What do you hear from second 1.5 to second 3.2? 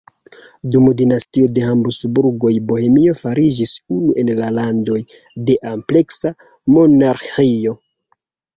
de Habsburgoj Bohemio